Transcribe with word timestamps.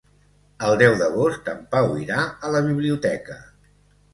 El 0.69 0.77
deu 0.81 0.95
d'agost 1.01 1.51
en 1.53 1.61
Pau 1.75 1.93
irà 2.05 2.25
a 2.49 2.53
la 2.57 2.63
biblioteca. 2.71 3.37